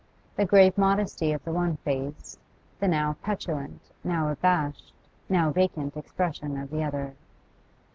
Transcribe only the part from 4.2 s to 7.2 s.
abashed, now vacant expression of the other.